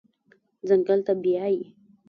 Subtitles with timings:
[0.67, 1.61] ځنګل ته بیایي